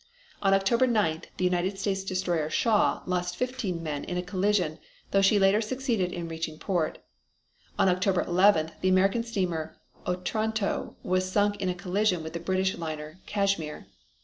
[0.41, 4.79] On October 9th the United States destroyer Shaw lost fifteen men in a collision,
[5.11, 6.97] though she later succeeded in reaching port.
[7.77, 9.77] On October 11th the American steamer
[10.07, 13.85] Otranto was sunk in a collision with the British liner Cashmere.